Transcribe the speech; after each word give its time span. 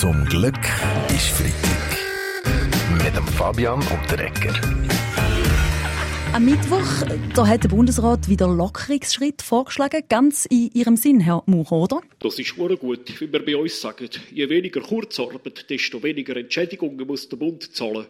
Zum 0.00 0.24
Glück 0.26 0.54
ist 1.08 1.26
Freitag. 1.30 3.02
Mit 3.02 3.16
dem 3.16 3.26
Fabian 3.26 3.80
und 3.80 4.10
der 4.12 4.26
Ecker. 4.26 4.54
Am 6.32 6.44
Mittwoch 6.44 7.04
da 7.34 7.44
hat 7.44 7.64
der 7.64 7.68
Bundesrat 7.68 8.28
wieder 8.28 8.46
Lockerungsschritt 8.46 9.42
vorgeschlagen, 9.42 10.04
ganz 10.08 10.44
in 10.44 10.70
Ihrem 10.72 10.96
Sinn, 10.96 11.18
Herr 11.18 11.42
Mauch, 11.46 11.72
oder? 11.72 12.00
Das 12.20 12.38
ist 12.38 12.46
schon 12.46 12.78
gut, 12.78 13.20
wie 13.20 13.32
wir 13.32 13.44
bei 13.44 13.56
uns 13.56 13.80
sagen. 13.80 14.08
Je 14.30 14.48
weniger 14.48 14.82
Kurzarbeit, 14.82 15.68
desto 15.68 16.00
weniger 16.00 16.36
Entschädigungen 16.36 17.04
muss 17.04 17.28
der 17.28 17.38
Bund 17.38 17.74
zahlen. 17.74 18.06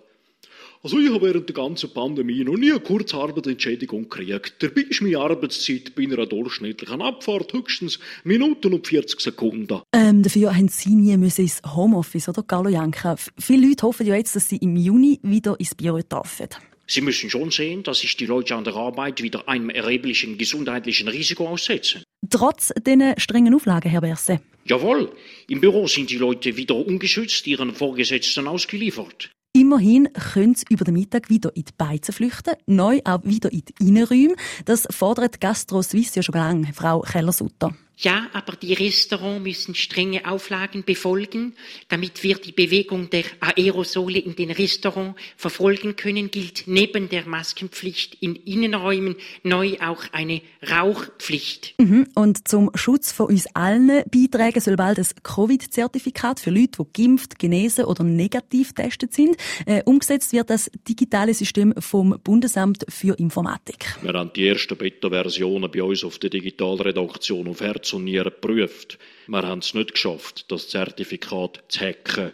Also 0.83 0.99
ich 1.01 1.11
habe 1.11 1.27
während 1.27 1.49
der 1.49 1.57
ganzen 1.57 1.91
Pandemie 1.91 2.45
noch 2.45 2.57
nie 2.57 2.71
eine 2.71 2.81
Kurzarbeitsentschädigung 2.81 4.09
gekriegt. 4.09 4.63
Dabei 4.63 4.83
ist 4.83 5.03
meine 5.03 5.19
Arbeitszeit 5.19 5.95
bei 5.97 6.05
einer 6.05 6.27
durchschnittlichen 6.27 7.03
Abfahrt 7.03 7.53
höchstens 7.53 7.99
Minuten 8.23 8.73
und 8.73 8.87
40 8.87 9.21
Sekunden. 9.21 9.81
Ähm, 9.93 10.23
dafür 10.23 10.55
haben 10.55 10.69
Sie 10.69 10.95
nie 10.95 11.17
müssen 11.17 11.43
ins 11.43 11.61
Homeoffice, 11.75 12.29
oder, 12.29 12.45
Carlo 12.45 12.69
Janka? 12.69 13.17
Viele 13.39 13.67
Leute 13.67 13.87
hoffen 13.87 14.07
ja 14.07 14.15
jetzt, 14.15 14.37
dass 14.37 14.49
sie 14.49 14.59
im 14.59 14.77
Juni 14.77 15.19
wieder 15.23 15.59
ins 15.59 15.75
Büro 15.75 15.99
dürfen. 16.01 16.49
Sie 16.87 17.01
müssen 17.01 17.29
schon 17.29 17.51
sehen, 17.51 17.83
dass 17.83 17.99
sich 17.99 18.17
die 18.17 18.27
Leute 18.27 18.55
an 18.55 18.65
der 18.65 18.75
Arbeit 18.75 19.21
wieder 19.21 19.49
einem 19.49 19.71
erheblichen 19.71 20.39
gesundheitlichen 20.39 21.09
Risiko 21.09 21.49
aussetzen. 21.49 22.03
Trotz 22.31 22.73
diesen 22.87 23.19
strengen 23.19 23.55
Auflagen, 23.55 23.91
Herr 23.91 24.01
Berse. 24.01 24.41
Jawohl, 24.65 25.11
im 25.49 25.61
Büro 25.61 25.87
sind 25.87 26.11
die 26.11 26.19
Leute 26.19 26.57
wieder 26.57 26.77
ungeschützt 26.77 27.47
ihren 27.47 27.75
Vorgesetzten 27.75 28.47
ausgeliefert. 28.47 29.31
Immerhin 29.53 30.09
können 30.13 30.55
sie 30.55 30.67
über 30.69 30.85
den 30.85 30.95
Mittag 30.95 31.31
wieder 31.31 31.55
in 31.57 31.65
die 31.65 31.73
Beizen 31.77 32.13
flüchten, 32.13 32.55
neu 32.67 33.01
auch 33.05 33.25
wieder 33.25 33.51
in 33.53 33.63
die 33.65 33.75
Innenräume. 33.81 34.37
Das 34.65 34.87
fordert 34.91 35.41
Gastro 35.41 35.83
Suisse 35.83 36.17
ja 36.17 36.23
schon 36.23 36.35
lange, 36.35 36.73
Frau 36.73 37.01
Keller-Sutter. 37.01 37.75
Ja, 38.01 38.29
aber 38.33 38.53
die 38.55 38.75
Restaurants 38.75 39.43
müssen 39.43 39.75
strenge 39.75 40.25
Auflagen 40.31 40.85
befolgen. 40.85 41.55
Damit 41.89 42.23
wir 42.23 42.37
die 42.37 42.53
Bewegung 42.53 43.11
der 43.11 43.25
Aerosole 43.41 44.21
in 44.21 44.37
den 44.37 44.53
Restaurants 44.53 45.21
verfolgen 45.37 45.97
können, 45.97 46.31
gilt 46.31 46.65
neben 46.67 47.09
der 47.09 47.27
Maskenpflicht 47.27 48.17
in 48.21 48.37
Innenräumen 48.37 49.17
neu 49.43 49.79
auch 49.81 50.05
eine 50.13 50.43
Rauchpflicht. 50.71 51.75
Mhm. 51.79 52.07
Und 52.15 52.47
zum 52.47 52.71
Schutz 52.77 53.11
von 53.11 53.27
uns 53.27 53.47
allen 53.55 54.05
beitragen 54.09 54.61
soll 54.61 54.77
bald 54.77 54.99
ein 54.99 55.07
Covid-Zertifikat 55.25 56.39
für 56.39 56.51
Leute, 56.51 56.85
die 56.85 57.03
geimpft, 57.03 57.41
genesen 57.41 57.85
oder 57.85 58.05
negativ 58.05 58.75
getestet 58.75 59.13
sind. 59.13 59.37
Äh, 59.67 59.83
umgesetzt 59.85 60.33
wird 60.33 60.51
das 60.51 60.71
digitale 60.89 61.35
System 61.35 61.75
vom 61.81 62.17
Bundesamt 62.23 62.87
für 62.89 63.19
Informatik. 63.19 63.97
Wir 64.03 64.13
haben 64.13 64.31
die 64.37 64.47
ersten 64.47 64.77
Beta-Versionen 64.77 65.69
bei 65.69 65.83
uns 65.83 66.05
auf 66.05 66.21
der 66.21 66.31
Digitalredaktion 66.31 67.49
auf 67.49 67.61
Herz 67.61 67.88
und 67.93 68.05
Nieren 68.05 68.33
geprüft. 68.33 68.99
Wir 69.27 69.43
haben 69.43 69.59
es 69.59 69.75
nicht 69.75 69.93
geschafft, 69.93 70.51
das 70.51 70.69
Zertifikat 70.69 71.63
zu 71.69 71.81
hacken. 71.81 72.33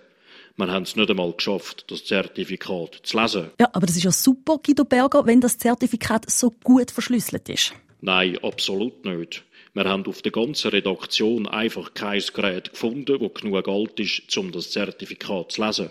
Wir 0.56 0.68
haben 0.68 0.84
es 0.84 0.94
nicht 0.94 1.10
einmal 1.10 1.32
geschafft, 1.32 1.90
das 1.90 2.04
Zertifikat 2.04 3.00
zu 3.02 3.20
lesen. 3.20 3.50
Ja, 3.60 3.68
aber 3.72 3.86
das 3.86 3.96
ist 3.96 4.04
ja 4.04 4.12
super, 4.12 4.58
Guido 4.64 4.84
Berger, 4.84 5.26
wenn 5.26 5.40
das 5.40 5.58
Zertifikat 5.58 6.30
so 6.30 6.52
gut 6.62 6.92
verschlüsselt 6.92 7.48
ist. 7.48 7.74
Nein, 8.00 8.38
absolut 8.42 9.04
nicht. 9.04 9.44
Wir 9.72 9.84
haben 9.84 10.06
auf 10.06 10.22
der 10.22 10.30
ganzen 10.30 10.70
Redaktion 10.70 11.48
einfach 11.48 11.94
kein 11.94 12.22
Gerät 12.32 12.70
gefunden, 12.70 13.18
das 13.18 13.42
genug 13.42 13.66
alt 13.66 13.98
ist, 13.98 14.36
um 14.36 14.52
das 14.52 14.70
Zertifikat 14.70 15.50
zu 15.50 15.64
lesen. 15.64 15.90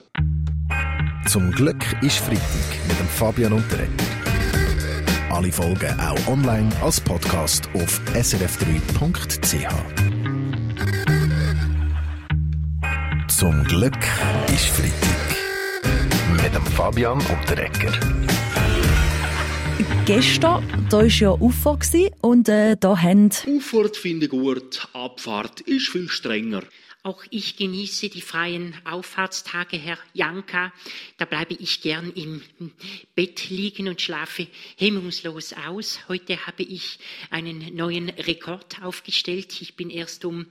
Zum 1.28 1.52
Glück 1.52 1.84
ist 2.02 2.20
Freitag 2.20 2.88
mit 2.88 3.00
dem 3.00 3.08
Fabian 3.08 3.54
Ecker. 3.54 4.23
Alle 5.34 5.52
Folgen 5.52 6.00
auch 6.00 6.28
online 6.28 6.70
als 6.84 7.02
Podcast 7.02 7.68
auf 7.74 8.00
srf3.ch. 8.14 9.68
Zum 13.28 13.64
Glück 13.64 13.98
ist 14.54 14.68
Freitag. 14.68 16.44
Mit 16.44 16.54
dem 16.54 16.64
Fabian 16.68 17.18
und 17.18 17.50
der 17.50 17.66
Ecker. 17.66 17.94
Gestern, 20.06 20.64
da 20.92 20.98
war 20.98 21.06
ja 21.06 21.32
Ufer 21.32 21.80
und 22.22 22.48
äh, 22.48 22.78
da 22.80 23.02
haben... 23.02 23.32
Auffahrt 23.58 23.98
finde 23.98 24.26
ich 24.26 24.32
gut, 24.32 24.88
Abfahrt 24.94 25.62
ist 25.62 25.90
viel 25.90 26.10
strenger. 26.10 26.62
Auch 27.06 27.26
ich 27.32 27.58
genieße 27.58 28.08
die 28.08 28.22
freien 28.22 28.78
Auffahrtstage, 28.86 29.76
Herr 29.76 29.98
Janka. 30.14 30.72
Da 31.18 31.26
bleibe 31.26 31.54
ich 31.54 31.82
gern 31.82 32.14
im 32.14 32.42
Bett 33.14 33.50
liegen 33.50 33.90
und 33.90 34.00
schlafe 34.00 34.48
hemmungslos 34.78 35.52
aus. 35.52 36.00
Heute 36.08 36.48
habe 36.48 36.64
ich 36.64 37.00
einen 37.30 37.76
neuen 37.76 38.08
Rekord 38.08 38.82
aufgestellt. 38.82 39.62
Ich 39.62 39.76
bin 39.76 39.90
erst 39.90 40.24
um 40.24 40.46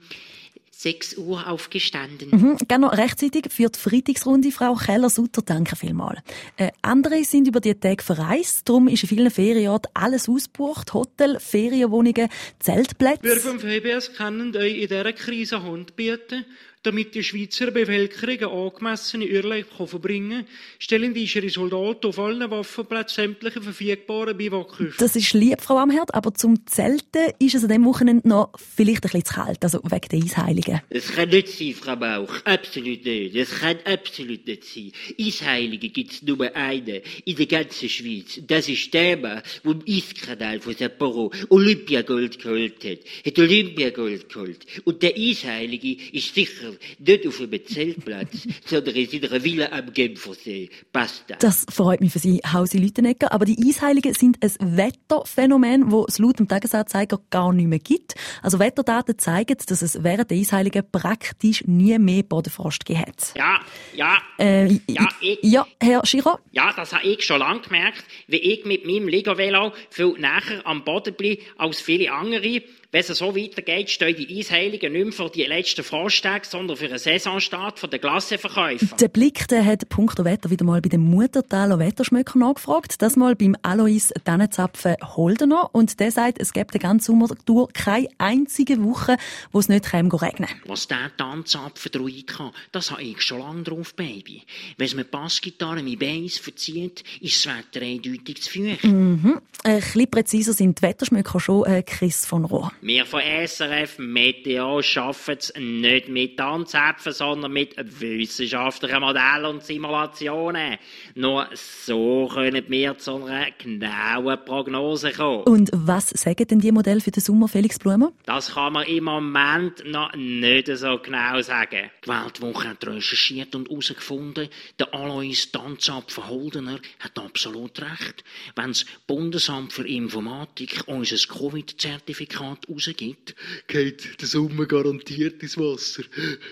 6 0.75 1.17
Uhr 1.17 1.47
aufgestanden. 1.47 2.29
Mhm, 2.31 2.57
genau 2.67 2.87
rechtzeitig 2.87 3.45
für 3.49 3.69
die 3.69 3.79
Freitagsrunde, 3.79 4.51
Frau 4.51 4.73
Keller-Sutter. 4.73 5.43
Danke 5.43 5.75
vielmals. 5.75 6.19
Äh, 6.57 6.71
andere 6.81 7.23
sind 7.23 7.47
über 7.47 7.59
die 7.59 7.75
Tage 7.75 8.03
verreist. 8.03 8.67
Darum 8.67 8.87
ist 8.87 9.03
in 9.03 9.09
vielen 9.09 9.29
Ferienorten 9.29 9.91
alles 9.93 10.27
ausgebucht. 10.27 10.93
Hotel, 10.93 11.39
Ferienwohnungen, 11.39 12.27
Zeltplätze. 12.59 13.23
Wir 13.23 13.37
vom 13.37 13.59
VBS 13.59 14.13
können 14.13 14.55
euch 14.57 14.81
in 14.81 14.87
dieser 14.87 15.13
Krise 15.13 15.61
Hand 15.63 15.95
bieten. 15.95 16.45
Damit 16.83 17.15
die 17.15 17.23
Schweizer 17.23 17.71
Bevölkerung 17.71 18.51
einen 18.51 18.67
angemessenen 18.67 19.31
Urlaub 19.31 19.89
verbringen 19.89 20.45
kann, 20.45 20.47
stellen 20.79 21.13
die 21.13 21.23
ihre 21.23 21.49
Soldaten 21.49 22.07
auf 22.07 22.19
allen 22.19 22.51
Waffenplätzen 22.51 23.23
sämtliche 23.23 23.61
verfügbaren 23.61 24.35
Biwakhöfe. 24.35 24.97
Das 24.97 25.15
ist 25.15 25.33
lieb, 25.33 25.61
Frau 25.61 25.77
Amherd, 25.77 26.13
aber 26.13 26.33
zum 26.33 26.65
Zelten 26.67 27.31
ist 27.39 27.55
es 27.55 27.63
an 27.63 27.69
diesem 27.69 27.85
Wochenende 27.85 28.27
noch 28.27 28.49
vielleicht 28.57 29.05
ein 29.05 29.11
bisschen 29.11 29.23
zu 29.23 29.33
kalt, 29.33 29.63
also 29.63 29.79
wegen 29.83 30.09
der 30.11 30.19
Eisheiligen. 30.19 30.81
Das 30.89 31.07
kann 31.07 31.29
nicht 31.29 31.47
sein, 31.47 31.73
Frau 31.73 31.95
Bauch. 31.95 32.35
Absolut 32.43 33.05
nicht. 33.05 33.37
Das 33.37 33.59
kann 33.61 33.77
absolut 33.85 34.45
nicht 34.45 34.65
sein. 34.65 34.91
Eisheilige 35.17 35.87
gibt's 35.87 36.21
nur 36.21 36.53
einen 36.53 37.01
in 37.23 37.35
der 37.37 37.45
ganzen 37.45 37.87
Schweiz. 37.87 38.41
Das 38.45 38.67
ist 38.67 38.93
der 38.93 39.15
Mann, 39.15 39.41
der 39.63 39.71
im 39.71 39.83
Eiskanal 39.87 40.59
von 40.59 40.75
Sapporo 40.75 41.31
Olympiagold 41.47 42.39
geholt 42.39 42.83
hat. 42.83 42.99
Hat 43.25 43.39
Olympiagold 43.39 44.27
geholt. 44.27 44.65
Und 44.83 45.01
der 45.01 45.15
Eisheilige 45.15 45.95
ist 46.11 46.35
sicher 46.35 46.72
nicht 46.99 47.27
auf 47.27 47.39
einem 47.41 47.65
Zeltplatz, 47.65 48.47
sondern 48.65 48.95
in 48.95 49.09
seiner 49.09 49.43
Villa 49.43 49.71
am 49.71 49.93
Genfersee. 49.93 50.69
Passt 50.91 51.23
das? 51.27 51.37
Das 51.39 51.65
freut 51.75 52.01
mich 52.01 52.11
für 52.13 52.19
Sie, 52.19 52.39
Hausi 52.51 52.77
Lütenegger. 52.77 53.31
Aber 53.31 53.45
die 53.45 53.57
Eisheiligen 53.67 54.13
sind 54.13 54.37
ein 54.43 54.77
Wetterphänomen, 54.77 55.89
das 55.89 56.05
es 56.09 56.19
laut 56.19 56.39
dem 56.39 56.47
Tagesanzeiger 56.47 57.19
gar 57.29 57.53
nicht 57.53 57.67
mehr 57.67 57.79
gibt. 57.79 58.15
Also 58.41 58.59
Wetterdaten 58.59 59.17
zeigen, 59.17 59.57
dass 59.67 59.81
es 59.81 60.03
während 60.03 60.31
der 60.31 60.37
Eisheiligen 60.37 60.83
praktisch 60.91 61.63
nie 61.65 61.97
mehr 61.99 62.23
Bodenfrost 62.23 62.85
gegeben 62.85 63.05
hat. 63.07 63.33
Ja, 63.35 63.59
ja, 63.95 64.17
Äh, 64.39 64.79
Ja, 64.87 65.07
ich- 65.21 65.39
ja, 65.43 65.65
Herr 65.81 66.05
Schiro? 66.05 66.37
ja, 66.51 66.73
das 66.75 66.93
habe 66.93 67.05
ich 67.07 67.23
schon 67.23 67.39
lange 67.39 67.61
gemerkt, 67.61 68.03
wie 68.27 68.37
ich 68.37 68.65
mit 68.65 68.85
meinem 68.85 69.07
Ligo-Velo 69.07 69.73
viel 69.89 70.13
näher 70.17 70.61
am 70.65 70.83
Boden 70.83 71.13
bleibe 71.15 71.41
als 71.57 71.81
viele 71.81 72.11
andere. 72.11 72.61
Wenn 72.93 73.01
es 73.01 73.07
so 73.07 73.35
weitergeht, 73.35 73.89
stehen 73.89 74.15
die 74.15 74.37
Eisheiligen 74.37 74.93
nicht 74.93 75.03
mehr 75.03 75.13
für 75.13 75.27
die 75.27 75.45
letzten 75.45 75.83
Frosttage, 75.83 76.45
sondern 76.47 76.77
für 76.77 76.85
einen 76.85 76.99
Saisonstart 76.99 77.79
von 77.79 77.89
den 77.89 77.99
Klassenverkäufer. 77.99 78.95
Der 78.97 79.07
Blick 79.07 79.47
der 79.47 79.65
hat 79.65 79.89
punkto 79.89 80.23
Wetter 80.23 80.51
wieder 80.51 80.63
mal 80.63 80.79
bei 80.79 80.89
dem 80.89 81.01
Muttertaler 81.01 81.79
Wetterschmöcker 81.79 82.37
nachgefragt. 82.37 83.01
Das 83.01 83.15
mal 83.15 83.35
beim 83.35 83.55
Alois 83.63 84.13
Tannenzapfen 84.23 84.97
Holdener. 85.01 85.71
Und 85.73 85.99
der 85.99 86.11
sagt, 86.11 86.39
es 86.39 86.53
gibt 86.53 86.75
den 86.75 86.81
ganzen 86.81 87.05
Sommer 87.05 87.29
durch 87.45 87.73
keine 87.73 88.09
einzige 88.19 88.83
Woche, 88.83 89.17
wo 89.51 89.57
es 89.57 89.69
nicht 89.69 89.91
regnen. 89.91 90.49
Was 90.65 90.87
der 90.87 91.09
Tanzapfen 91.17 91.91
drauf 91.91 92.11
kann, 92.27 92.51
das 92.73 92.91
habe 92.91 93.01
ich 93.01 93.23
schon 93.23 93.39
lange 93.39 93.63
drauf, 93.63 93.95
Baby. 93.95 94.43
Wenn 94.77 94.85
es 94.85 94.93
mit 94.93 95.09
Bassgitarre 95.09 95.81
mein 95.81 95.97
Beins 95.97 96.37
verzieht, 96.37 97.03
ist 97.21 97.43
das 97.43 97.55
Wetter 97.57 97.83
eindeutig 97.83 98.43
zu 98.43 98.51
feucht. 98.51 98.83
Ein 98.83 99.41
bisschen 99.63 100.11
präziser 100.11 100.53
sind 100.53 100.77
die 100.77 100.83
Wetterschmöcker 100.83 101.39
schon 101.39 101.65
äh, 101.65 101.81
Chris 101.81 102.27
von 102.27 102.45
Rohr. 102.45 102.71
Wir 102.85 103.05
von 103.05 103.21
SRF 103.21 103.97
Meteo 103.97 104.81
schaffen 104.81 105.37
es 105.39 105.53
nicht 105.57 106.09
mit 106.09 106.35
Tanzäpfen, 106.35 107.13
sondern 107.13 107.53
mit 107.53 107.73
wissenschaftlichen 107.77 108.99
Modellen 108.99 109.45
und 109.45 109.63
Simulationen. 109.63 110.77
Nur 111.15 111.47
so 111.53 112.29
können 112.33 112.65
wir 112.67 112.97
zu 112.97 113.23
einer 113.23 113.51
genauen 113.51 114.37
Prognose 114.43 115.13
kommen. 115.13 115.43
Und 115.43 115.69
was 115.71 116.09
sagen 116.09 116.45
denn 116.45 116.59
die 116.59 116.73
Modelle 116.73 116.99
für 116.99 117.11
den 117.11 117.21
Sommer, 117.23 117.47
Felix 117.47 117.79
Blumer? 117.79 118.11
Das 118.25 118.53
kann 118.53 118.73
man 118.73 118.85
im 118.85 119.05
Moment 119.05 119.89
noch 119.89 120.13
nicht 120.15 120.67
so 120.67 120.97
genau 120.97 121.41
sagen. 121.41 121.89
Die 122.03 122.09
Weltwoche 122.09 122.67
hat 122.67 122.85
recherchiert 122.85 123.55
und 123.55 123.69
herausgefunden, 123.69 124.49
der 124.77 124.93
Alois 124.93 125.49
Tanzapfen 125.53 126.27
Holdener 126.27 126.79
hat 126.99 127.17
absolut 127.17 127.81
recht. 127.81 128.25
Wenn 128.57 128.71
das 128.71 128.85
Bundesamt 129.07 129.71
für 129.71 129.87
Informatik 129.87 130.83
unser 130.87 131.15
Covid-Zertifikat 131.15 132.72
rausgibt, 132.73 133.35
Geht 133.67 134.21
der 134.21 134.27
Sommer 134.27 134.65
garantiert 134.65 135.41
ins 135.41 135.57
Wasser. 135.57 136.03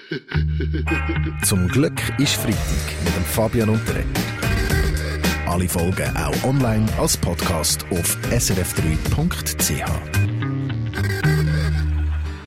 Zum 1.45 1.67
Glück 1.67 1.99
ist 2.19 2.35
Freitag 2.35 3.03
mit 3.03 3.15
dem 3.15 3.25
Fabian 3.25 3.69
Ecker. 3.69 4.03
Alle 5.47 5.67
Folgen 5.67 6.15
auch 6.15 6.43
online 6.43 6.87
als 6.97 7.17
Podcast 7.17 7.85
auf 7.91 8.17
srf3.ch. 8.31 10.20